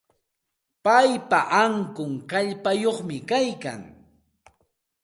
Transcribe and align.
Paypa 0.83 1.39
ankun 1.63 2.11
kallpayuqmi 2.29 3.17
kaykan. 3.29 3.81